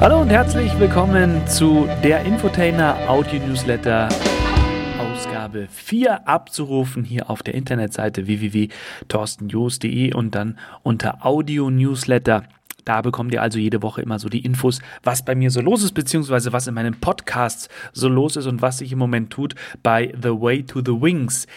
Hallo 0.00 0.20
und 0.20 0.28
herzlich 0.30 0.78
willkommen 0.78 1.44
zu 1.48 1.88
der 2.04 2.24
Infotainer 2.24 2.96
Audio 3.08 3.44
Newsletter 3.44 4.08
Ausgabe 4.96 5.66
4 5.68 6.28
abzurufen 6.28 7.02
hier 7.02 7.28
auf 7.28 7.42
der 7.42 7.54
Internetseite 7.54 8.28
www.torstenjoost.de 8.28 10.14
und 10.14 10.36
dann 10.36 10.56
unter 10.84 11.26
Audio 11.26 11.68
Newsletter. 11.68 12.44
Da 12.84 13.02
bekommt 13.02 13.34
ihr 13.34 13.42
also 13.42 13.58
jede 13.58 13.82
Woche 13.82 14.00
immer 14.00 14.20
so 14.20 14.28
die 14.28 14.44
Infos, 14.44 14.80
was 15.02 15.24
bei 15.24 15.34
mir 15.34 15.50
so 15.50 15.60
los 15.60 15.82
ist, 15.82 15.94
beziehungsweise 15.94 16.52
was 16.52 16.68
in 16.68 16.74
meinen 16.74 17.00
Podcasts 17.00 17.68
so 17.92 18.08
los 18.08 18.36
ist 18.36 18.46
und 18.46 18.62
was 18.62 18.78
sich 18.78 18.92
im 18.92 19.00
Moment 19.00 19.30
tut 19.30 19.56
bei 19.82 20.14
The 20.22 20.30
Way 20.30 20.62
to 20.62 20.78
the 20.78 20.92
Wings. 20.92 21.48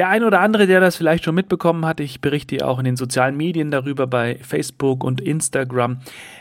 Der 0.00 0.08
ein 0.08 0.24
oder 0.24 0.40
andere, 0.40 0.66
der 0.66 0.80
das 0.80 0.96
vielleicht 0.96 1.24
schon 1.24 1.34
mitbekommen 1.34 1.84
hat, 1.84 2.00
ich 2.00 2.22
berichte 2.22 2.66
auch 2.66 2.78
in 2.78 2.86
den 2.86 2.96
sozialen 2.96 3.36
Medien 3.36 3.70
darüber 3.70 4.06
bei 4.06 4.38
Facebook 4.40 5.04
und 5.04 5.20
Instagram. 5.20 5.98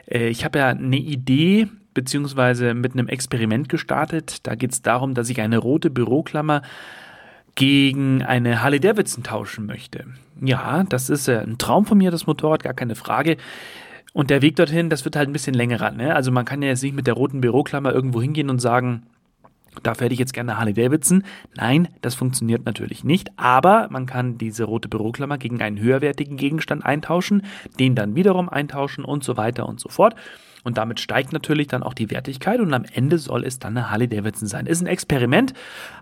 Äh, 0.09 0.29
ich 0.29 0.45
habe 0.45 0.59
ja 0.59 0.67
eine 0.69 0.95
Idee 0.95 1.67
beziehungsweise 1.93 2.73
mit 2.73 2.93
einem 2.93 3.09
Experiment 3.09 3.67
gestartet. 3.67 4.47
Da 4.47 4.55
geht 4.55 4.71
es 4.71 4.81
darum, 4.81 5.13
dass 5.13 5.29
ich 5.29 5.41
eine 5.41 5.57
rote 5.57 5.89
Büroklammer 5.89 6.61
gegen 7.55 8.23
eine 8.23 8.63
Harley 8.63 8.79
Davidson 8.79 9.25
tauschen 9.25 9.65
möchte. 9.65 10.05
Ja, 10.39 10.85
das 10.87 11.09
ist 11.09 11.27
ein 11.27 11.57
Traum 11.57 11.85
von 11.85 11.97
mir, 11.97 12.11
das 12.11 12.27
Motorrad, 12.27 12.63
gar 12.63 12.73
keine 12.73 12.95
Frage. 12.95 13.35
Und 14.13 14.29
der 14.29 14.41
Weg 14.41 14.55
dorthin, 14.55 14.89
das 14.89 15.03
wird 15.03 15.17
halt 15.17 15.27
ein 15.27 15.33
bisschen 15.33 15.53
länger. 15.53 15.91
Ne? 15.91 16.15
Also 16.15 16.31
man 16.31 16.45
kann 16.45 16.61
ja 16.61 16.69
jetzt 16.69 16.83
nicht 16.83 16.95
mit 16.95 17.07
der 17.07 17.15
roten 17.15 17.41
Büroklammer 17.41 17.93
irgendwo 17.93 18.21
hingehen 18.21 18.49
und 18.49 18.59
sagen, 18.59 19.03
Dafür 19.84 20.06
hätte 20.06 20.14
ich 20.14 20.20
jetzt 20.20 20.34
gerne 20.34 20.58
Harley 20.58 20.73
Davidson. 20.73 21.23
Nein, 21.56 21.88
das 22.02 22.16
funktioniert 22.16 22.66
natürlich 22.66 23.03
nicht. 23.03 23.30
Aber 23.38 23.88
man 23.89 24.06
kann 24.06 24.38
diese 24.38 24.64
rote 24.64 24.89
Büroklammer 24.89 25.38
gegen 25.38 25.62
einen 25.62 25.80
höherwertigen 25.80 26.38
Gegenstand 26.38 26.86
eintauschen, 26.86 27.44
den 27.80 27.95
dann 27.95 28.16
wiederum 28.16 28.50
eintauschen 28.50 29.06
und 29.06 29.23
so 29.23 29.38
weiter 29.38 29.67
und 29.67 29.80
so 29.80 29.90
fort. 29.90 30.16
Und 30.63 30.77
damit 30.77 30.99
steigt 30.99 31.33
natürlich 31.33 31.67
dann 31.67 31.83
auch 31.83 31.93
die 31.93 32.11
Wertigkeit 32.11 32.59
und 32.59 32.73
am 32.73 32.85
Ende 32.85 33.17
soll 33.17 33.45
es 33.45 33.59
dann 33.59 33.77
eine 33.77 33.89
Harley 33.89 34.07
Davidson 34.07 34.47
sein. 34.47 34.66
Ist 34.66 34.81
ein 34.81 34.88
Experiment, 34.88 35.53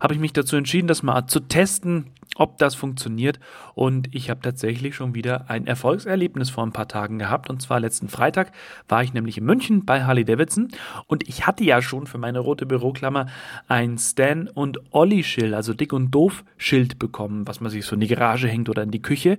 habe 0.01 0.13
ich 0.13 0.19
mich 0.19 0.33
dazu 0.33 0.55
entschieden, 0.55 0.87
das 0.87 1.03
mal 1.03 1.27
zu 1.27 1.41
testen, 1.41 2.07
ob 2.35 2.57
das 2.57 2.75
funktioniert. 2.75 3.39
Und 3.75 4.13
ich 4.13 4.29
habe 4.29 4.41
tatsächlich 4.41 4.95
schon 4.95 5.15
wieder 5.15 5.49
ein 5.49 5.67
Erfolgserlebnis 5.67 6.49
vor 6.49 6.65
ein 6.65 6.71
paar 6.71 6.87
Tagen 6.87 7.19
gehabt. 7.19 7.49
Und 7.49 7.61
zwar 7.61 7.79
letzten 7.79 8.09
Freitag 8.09 8.51
war 8.87 9.03
ich 9.03 9.13
nämlich 9.13 9.37
in 9.37 9.45
München 9.45 9.85
bei 9.85 10.03
Harley 10.03 10.25
Davidson 10.25 10.69
und 11.05 11.27
ich 11.27 11.47
hatte 11.47 11.63
ja 11.63 11.81
schon 11.81 12.07
für 12.07 12.17
meine 12.17 12.39
rote 12.39 12.65
Büroklammer 12.65 13.27
ein 13.67 13.97
Stan 13.97 14.47
und 14.47 14.79
Olli 14.91 15.23
Schild, 15.23 15.53
also 15.53 15.73
dick 15.73 15.93
und 15.93 16.11
doof 16.11 16.43
Schild 16.57 16.99
bekommen, 16.99 17.47
was 17.47 17.61
man 17.61 17.71
sich 17.71 17.85
so 17.85 17.95
in 17.95 18.01
die 18.01 18.07
Garage 18.07 18.47
hängt 18.47 18.69
oder 18.69 18.83
in 18.83 18.91
die 18.91 19.01
Küche. 19.01 19.37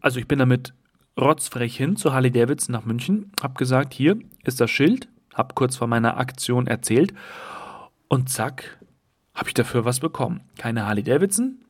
Also 0.00 0.18
ich 0.18 0.26
bin 0.26 0.38
damit 0.38 0.74
rotzfrech 1.18 1.76
hin 1.76 1.96
zu 1.96 2.12
Harley 2.12 2.30
Davidson 2.30 2.72
nach 2.72 2.84
München, 2.84 3.32
hab 3.42 3.56
gesagt, 3.58 3.94
hier 3.94 4.18
ist 4.44 4.60
das 4.60 4.70
Schild, 4.70 5.08
hab 5.34 5.54
kurz 5.54 5.76
vor 5.76 5.86
meiner 5.86 6.16
Aktion 6.16 6.66
erzählt 6.66 7.12
und 8.08 8.28
zack, 8.28 8.78
habe 9.34 9.48
ich 9.48 9.54
dafür 9.54 9.84
was 9.84 10.00
bekommen. 10.00 10.40
Keine 10.58 10.86
Harley 10.86 11.02
Davidson, 11.02 11.61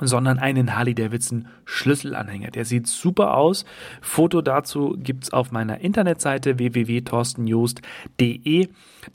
sondern 0.00 0.38
einen 0.38 0.76
Harley-Davidson 0.76 1.46
Schlüsselanhänger. 1.64 2.50
Der 2.50 2.64
sieht 2.64 2.86
super 2.86 3.36
aus. 3.36 3.64
Foto 4.00 4.40
dazu 4.42 4.96
gibt's 4.98 5.32
auf 5.32 5.52
meiner 5.52 5.80
Internetseite 5.80 6.58
www.torstenjoost.de. 6.58 8.68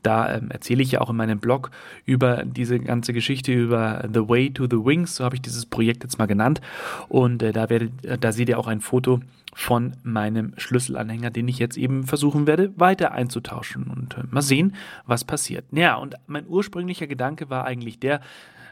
Da 0.03 0.35
ähm, 0.35 0.51
erzähle 0.51 0.83
ich 0.83 0.91
ja 0.91 1.01
auch 1.01 1.09
in 1.09 1.15
meinem 1.15 1.39
Blog 1.39 1.71
über 2.05 2.43
diese 2.45 2.79
ganze 2.79 3.13
Geschichte 3.13 3.53
über 3.53 4.07
The 4.11 4.27
Way 4.27 4.51
to 4.51 4.65
the 4.65 4.85
Wings, 4.85 5.15
so 5.15 5.23
habe 5.23 5.35
ich 5.35 5.41
dieses 5.41 5.65
Projekt 5.65 6.03
jetzt 6.03 6.19
mal 6.19 6.27
genannt. 6.27 6.61
Und 7.07 7.43
äh, 7.43 7.51
da, 7.51 7.69
werdet, 7.69 8.05
äh, 8.05 8.17
da 8.17 8.31
seht 8.31 8.49
ihr 8.49 8.59
auch 8.59 8.67
ein 8.67 8.81
Foto 8.81 9.19
von 9.53 9.93
meinem 10.03 10.53
Schlüsselanhänger, 10.57 11.31
den 11.31 11.47
ich 11.47 11.59
jetzt 11.59 11.77
eben 11.77 12.05
versuchen 12.05 12.47
werde, 12.47 12.71
weiter 12.77 13.11
einzutauschen 13.11 13.85
und 13.85 14.17
äh, 14.17 14.23
mal 14.29 14.41
sehen, 14.41 14.75
was 15.05 15.23
passiert. 15.23 15.65
Ja, 15.71 15.95
und 15.95 16.15
mein 16.27 16.47
ursprünglicher 16.47 17.07
Gedanke 17.07 17.49
war 17.49 17.65
eigentlich 17.65 17.99
der, 17.99 18.21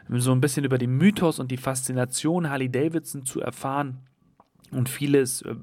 so 0.08 0.32
ein 0.32 0.40
bisschen 0.40 0.64
über 0.64 0.78
den 0.78 0.96
Mythos 0.96 1.38
und 1.38 1.50
die 1.50 1.56
Faszination 1.56 2.48
Harley 2.48 2.70
Davidson 2.70 3.24
zu 3.24 3.40
erfahren 3.40 3.98
und 4.70 4.88
vieles, 4.88 5.42
äh, 5.42 5.54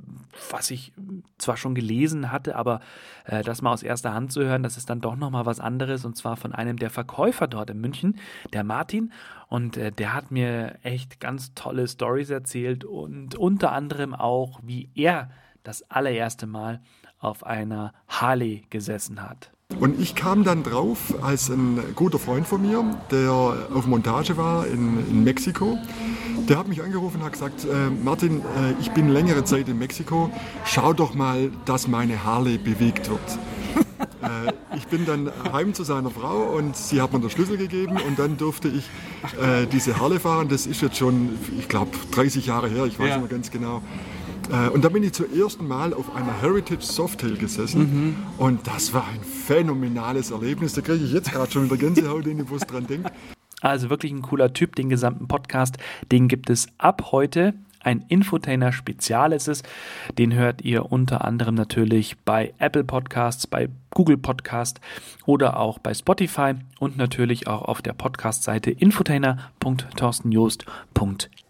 was 0.50 0.72
ich 0.72 0.94
zwar 1.38 1.58
schon 1.58 1.76
gelesen 1.76 2.32
hatte, 2.32 2.56
aber 2.56 2.80
äh, 3.26 3.44
das 3.44 3.62
mal 3.62 3.74
aus 3.74 3.84
erster 3.84 4.14
Hand 4.14 4.32
zu 4.32 4.44
hören, 4.44 4.64
das 4.64 4.78
ist 4.78 4.90
dann 4.90 5.02
doch 5.02 5.16
nochmal 5.16 5.46
was 5.46 5.60
anderes 5.60 6.06
und 6.06 6.18
zwar 6.18 6.38
von 6.38 6.54
einem 6.54 6.78
der 6.78 6.90
Verkäufer 6.90 7.48
dort 7.48 7.70
in 7.70 7.80
München, 7.80 8.20
der 8.54 8.64
Martin. 8.64 9.12
Und 9.48 9.78
äh, 9.78 9.92
der 9.92 10.14
hat 10.14 10.32
mir 10.32 10.80
echt 10.84 11.20
ganz 11.20 11.54
tolle 11.54 11.88
Stories 11.88 12.30
erzählt 12.30 12.84
und 12.84 13.36
unter 13.36 13.72
anderem 13.72 14.14
auch, 14.14 14.60
wie 14.64 14.90
er 14.96 15.30
das 15.64 15.90
allererste 15.90 16.48
Mal 16.48 16.82
auf 17.20 17.46
einer 17.46 17.94
Harley 18.08 18.66
gesessen 18.70 19.22
hat. 19.22 19.52
Und 19.80 20.00
ich 20.00 20.14
kam 20.14 20.44
dann 20.44 20.62
drauf, 20.62 21.16
als 21.24 21.50
ein 21.50 21.80
guter 21.96 22.20
Freund 22.20 22.48
von 22.48 22.62
mir, 22.62 22.84
der 23.10 23.32
auf 23.32 23.88
Montage 23.88 24.38
war 24.38 24.68
in, 24.68 25.00
in 25.10 25.24
Mexiko, 25.24 25.80
der 26.48 26.60
hat 26.60 26.68
mich 26.68 26.84
angerufen 26.84 27.18
und 27.18 27.24
hat 27.26 27.34
gesagt, 27.34 27.66
äh, 27.66 27.90
Martin, 28.04 28.42
äh, 28.42 28.80
ich 28.80 28.92
bin 28.92 29.10
längere 29.10 29.44
Zeit 29.44 29.68
in 29.68 29.80
Mexiko, 29.80 30.30
schau 30.66 30.94
doch 30.94 31.16
mal, 31.16 31.52
dass 31.66 31.88
meine 31.88 32.24
Harley 32.24 32.60
bewegt 32.60 33.10
wird. 33.10 33.20
äh, 34.22 34.78
ich 34.78 34.86
bin 34.86 35.08
dann 35.08 35.32
heim 35.52 35.74
zu 35.74 35.84
seiner 35.84 36.12
Frau 36.12 36.44
und 36.56 36.78
sie 36.78 37.02
hat 37.02 37.12
mir 37.12 37.20
den 37.20 37.32
Schlüssel 37.32 37.58
gegeben 37.58 37.98
und 38.08 38.20
dann 38.20 38.38
durfte 38.38 38.68
ich 38.68 38.88
äh, 39.42 39.66
diese 39.66 40.00
Harley 40.00 40.20
fahren. 40.20 40.48
Das 40.48 40.68
ist 40.68 40.82
jetzt 40.84 40.98
schon, 40.98 41.40
ich 41.58 41.68
glaube, 41.68 41.90
30 42.12 42.46
Jahre 42.46 42.70
her, 42.70 42.86
ich 42.86 43.00
weiß 43.00 43.10
ja. 43.10 43.18
nicht 43.18 43.30
mehr 43.30 43.38
ganz 43.38 43.50
genau. 43.50 43.82
Äh, 44.52 44.70
und 44.70 44.84
da 44.84 44.90
bin 44.90 45.04
ich 45.04 45.14
zum 45.14 45.26
ersten 45.34 45.68
Mal 45.68 45.94
auf 45.94 46.16
einer 46.16 46.42
Heritage 46.42 46.82
Softail 46.82 47.36
gesessen 47.36 47.82
mhm. 47.82 48.16
und 48.38 48.68
das 48.68 48.94
war 48.94 49.06
ein 49.08 49.22
phänomenales 49.22 50.32
Erlebnis. 50.32 50.74
Da 50.74 50.82
kriege 50.82 51.04
ich 51.04 51.14
jetzt 51.14 51.32
gerade 51.32 51.52
schon 51.52 51.66
wieder 51.66 51.78
Gänsehaut, 51.78 52.26
wenn 52.26 52.40
ich 52.40 52.52
was 52.52 52.62
dran 52.62 52.88
denke. 52.88 53.12
Also 53.62 53.90
wirklich 53.90 54.12
ein 54.12 54.22
cooler 54.22 54.54
Typ, 54.54 54.76
den 54.76 54.90
gesamten 54.90 55.28
Podcast, 55.28 55.78
den 56.12 56.28
gibt 56.28 56.50
es 56.50 56.68
ab 56.78 57.12
heute. 57.12 57.54
Ein 57.80 58.04
Infotainer 58.10 58.72
Spezial 58.72 59.32
ist 59.32 59.48
es. 59.48 59.62
Den 60.18 60.34
hört 60.34 60.64
ihr 60.64 60.92
unter 60.92 61.24
anderem 61.24 61.54
natürlich 61.54 62.18
bei 62.26 62.54
Apple 62.58 62.84
Podcasts, 62.84 63.46
bei 63.46 63.70
Google 63.92 64.18
Podcast 64.18 64.82
oder 65.28 65.60
auch 65.60 65.78
bei 65.78 65.94
Spotify 65.94 66.54
und 66.80 66.98
natürlich 66.98 67.48
auch 67.48 67.62
auf 67.62 67.84
der 67.84 67.94
Podcast-Seite 67.94 68.72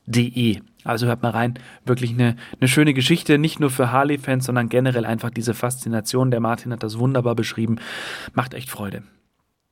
infotainer.torstenjoost.de. 0.08 0.62
Also 0.84 1.08
hört 1.08 1.24
mal 1.24 1.32
rein, 1.32 1.56
wirklich 1.84 2.12
eine, 2.12 2.36
eine 2.60 2.68
schöne 2.68 2.94
Geschichte, 2.94 3.40
nicht 3.40 3.60
nur 3.60 3.72
für 3.72 3.92
Harley-Fans, 3.92 4.46
sondern 4.46 4.70
generell 4.70 5.06
einfach 5.06 5.32
diese 5.32 5.56
Faszination. 5.56 6.30
Der 6.30 6.40
Martin 6.40 6.72
hat 6.72 6.84
das 6.84 7.00
wunderbar 7.00 7.36
beschrieben. 7.36 7.78
Macht 8.34 8.54
echt 8.54 8.70
Freude. 8.70 9.02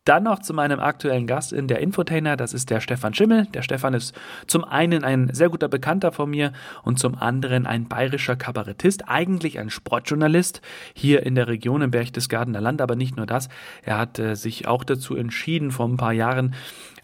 Dann 0.05 0.23
noch 0.23 0.39
zu 0.39 0.53
meinem 0.53 0.81
aktuellen 0.81 1.27
Gast 1.27 1.53
in 1.53 1.69
der 1.69 1.79
Infotainer, 1.79 2.35
das 2.35 2.53
ist 2.53 2.69
der 2.69 2.81
Stefan 2.81 3.13
Schimmel. 3.13 3.45
Der 3.53 3.61
Stefan 3.61 3.93
ist 3.93 4.13
zum 4.47 4.65
einen 4.65 5.05
ein 5.05 5.33
sehr 5.33 5.47
guter 5.47 5.69
Bekannter 5.69 6.11
von 6.11 6.29
mir 6.29 6.51
und 6.83 6.99
zum 6.99 7.15
anderen 7.15 7.65
ein 7.65 7.87
bayerischer 7.87 8.35
Kabarettist, 8.35 9.07
eigentlich 9.07 9.59
ein 9.59 9.69
Sportjournalist 9.69 10.61
hier 10.93 11.25
in 11.25 11.35
der 11.35 11.47
Region 11.47 11.81
im 11.81 11.91
Berchtesgadener 11.91 12.59
Land, 12.59 12.81
aber 12.81 12.97
nicht 12.97 13.15
nur 13.15 13.25
das. 13.25 13.47
Er 13.83 13.97
hat 13.97 14.19
äh, 14.19 14.35
sich 14.35 14.67
auch 14.67 14.83
dazu 14.83 15.15
entschieden, 15.15 15.71
vor 15.71 15.87
ein 15.87 15.95
paar 15.95 16.11
Jahren 16.11 16.53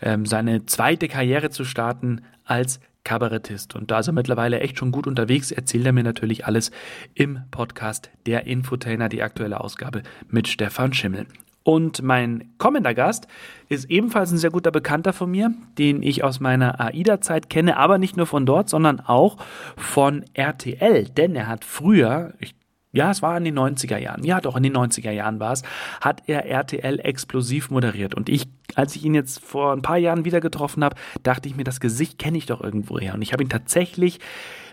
ähm, 0.01 0.25
seine 0.25 0.65
zweite 0.65 1.07
Karriere 1.07 1.51
zu 1.51 1.63
starten 1.63 2.21
als 2.49 2.79
Kabarettist. 3.03 3.75
Und 3.75 3.91
da 3.91 3.99
ist 3.99 4.07
er 4.07 4.13
mittlerweile 4.13 4.59
echt 4.59 4.77
schon 4.77 4.91
gut 4.91 5.07
unterwegs, 5.07 5.51
erzählt 5.51 5.85
er 5.85 5.93
mir 5.93 6.03
natürlich 6.03 6.45
alles 6.45 6.71
im 7.13 7.39
Podcast 7.51 8.09
Der 8.25 8.45
Infotainer, 8.45 9.09
die 9.09 9.23
aktuelle 9.23 9.61
Ausgabe 9.61 10.03
mit 10.27 10.47
Stefan 10.47 10.93
Schimmel. 10.93 11.25
Und 11.63 12.01
mein 12.01 12.53
kommender 12.57 12.93
Gast 12.93 13.27
ist 13.67 13.89
ebenfalls 13.89 14.31
ein 14.31 14.37
sehr 14.37 14.49
guter 14.49 14.71
Bekannter 14.71 15.13
von 15.13 15.29
mir, 15.29 15.53
den 15.77 16.01
ich 16.01 16.23
aus 16.23 16.39
meiner 16.39 16.79
AIDA-Zeit 16.79 17.49
kenne, 17.49 17.77
aber 17.77 17.97
nicht 17.97 18.17
nur 18.17 18.25
von 18.25 18.45
dort, 18.45 18.69
sondern 18.69 18.99
auch 18.99 19.37
von 19.77 20.23
RTL. 20.33 21.05
Denn 21.05 21.35
er 21.35 21.47
hat 21.47 21.65
früher, 21.65 22.33
ich 22.39 22.55
ja, 22.91 23.11
es 23.11 23.21
war 23.21 23.37
in 23.37 23.43
den 23.43 23.57
90er 23.57 23.97
Jahren. 23.97 24.23
Ja, 24.23 24.41
doch, 24.41 24.55
in 24.55 24.63
den 24.63 24.75
90er 24.75 25.11
Jahren 25.11 25.39
war 25.39 25.53
es. 25.53 25.61
Hat 26.01 26.23
er 26.25 26.45
RTL 26.47 26.99
explosiv 26.99 27.69
moderiert. 27.69 28.15
Und 28.15 28.29
ich, 28.29 28.47
als 28.73 28.95
ich 28.95 29.05
ihn 29.05 29.13
jetzt 29.13 29.45
vor 29.45 29.73
ein 29.73 29.83
paar 29.83 29.97
Jahren 29.97 30.25
wieder 30.25 30.41
getroffen 30.41 30.83
habe, 30.83 30.95
dachte 31.21 31.47
ich 31.47 31.55
mir, 31.55 31.63
das 31.63 31.79
Gesicht 31.79 32.17
kenne 32.17 32.39
ich 32.39 32.47
doch 32.47 32.61
irgendwo 32.61 32.99
her. 32.99 33.13
Und 33.13 33.21
ich 33.21 33.31
habe 33.31 33.43
ihn 33.43 33.49
tatsächlich 33.49 34.19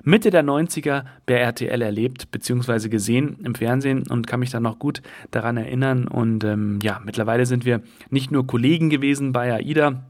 Mitte 0.02 0.30
der 0.30 0.44
90er 0.44 1.04
bei 1.26 1.34
RTL 1.34 1.82
erlebt, 1.82 2.30
beziehungsweise 2.30 2.88
gesehen 2.88 3.38
im 3.44 3.54
Fernsehen 3.54 4.06
und 4.08 4.26
kann 4.26 4.40
mich 4.40 4.50
dann 4.50 4.62
noch 4.62 4.78
gut 4.78 5.02
daran 5.30 5.58
erinnern. 5.58 6.08
Und 6.08 6.42
ähm, 6.44 6.78
ja, 6.82 7.02
mittlerweile 7.04 7.44
sind 7.44 7.66
wir 7.66 7.82
nicht 8.08 8.30
nur 8.30 8.46
Kollegen 8.46 8.88
gewesen 8.88 9.32
bei 9.32 9.52
AIDA, 9.52 10.04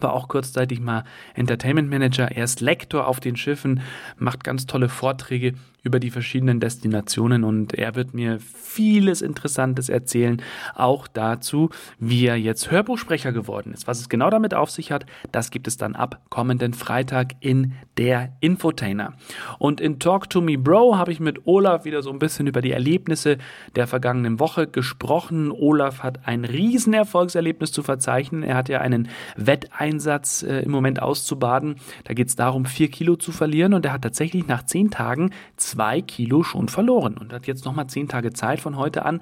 war 0.00 0.12
auch 0.12 0.26
kurzzeitig 0.26 0.80
mal 0.80 1.04
Entertainment 1.34 1.88
Manager. 1.88 2.32
Er 2.32 2.44
ist 2.44 2.60
Lektor 2.60 3.06
auf 3.06 3.20
den 3.20 3.36
Schiffen, 3.36 3.80
macht 4.16 4.42
ganz 4.42 4.66
tolle 4.66 4.88
Vorträge 4.88 5.54
über 5.84 6.00
die 6.00 6.10
verschiedenen 6.10 6.60
Destinationen 6.60 7.44
und 7.44 7.74
er 7.74 7.94
wird 7.94 8.14
mir 8.14 8.40
vieles 8.40 9.22
Interessantes 9.22 9.88
erzählen, 9.88 10.42
auch 10.74 11.06
dazu, 11.06 11.70
wie 11.98 12.26
er 12.26 12.36
jetzt 12.36 12.70
Hörbuchsprecher 12.70 13.32
geworden 13.32 13.72
ist. 13.72 13.86
Was 13.86 14.00
es 14.00 14.08
genau 14.08 14.30
damit 14.30 14.54
auf 14.54 14.70
sich 14.70 14.90
hat, 14.90 15.06
das 15.30 15.50
gibt 15.50 15.68
es 15.68 15.76
dann 15.76 15.94
ab 15.94 16.22
kommenden 16.30 16.72
Freitag 16.72 17.34
in 17.40 17.74
der 17.98 18.32
Infotainer. 18.40 19.12
Und 19.58 19.80
in 19.80 19.98
Talk 19.98 20.30
to 20.30 20.40
Me 20.40 20.58
Bro 20.58 20.96
habe 20.96 21.12
ich 21.12 21.20
mit 21.20 21.46
Olaf 21.46 21.84
wieder 21.84 22.02
so 22.02 22.10
ein 22.10 22.18
bisschen 22.18 22.46
über 22.46 22.62
die 22.62 22.72
Erlebnisse 22.72 23.38
der 23.76 23.86
vergangenen 23.86 24.40
Woche 24.40 24.66
gesprochen. 24.66 25.52
Olaf 25.52 26.02
hat 26.02 26.26
ein 26.26 26.44
Riesenerfolgserlebnis 26.44 27.72
zu 27.72 27.82
verzeichnen. 27.82 28.42
Er 28.42 28.56
hat 28.56 28.68
ja 28.68 28.80
einen 28.80 29.08
Wetteinsatz 29.36 30.42
äh, 30.42 30.60
im 30.60 30.70
Moment 30.70 31.02
auszubaden. 31.02 31.76
Da 32.04 32.14
geht 32.14 32.28
es 32.28 32.36
darum, 32.36 32.64
vier 32.64 32.88
Kilo 32.88 33.16
zu 33.16 33.32
verlieren 33.32 33.74
und 33.74 33.84
er 33.84 33.92
hat 33.92 34.02
tatsächlich 34.02 34.46
nach 34.46 34.64
zehn 34.64 34.90
Tagen 34.90 35.30
zwei 35.74 36.00
Kilo 36.00 36.42
schon 36.42 36.68
verloren 36.68 37.16
und 37.18 37.32
hat 37.32 37.46
jetzt 37.46 37.64
nochmal 37.64 37.88
zehn 37.88 38.08
Tage 38.08 38.32
Zeit 38.32 38.60
von 38.60 38.76
heute 38.76 39.04
an, 39.04 39.20